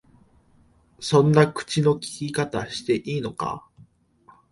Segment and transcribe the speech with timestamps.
[0.99, 3.67] そんな口の利き方していいのか？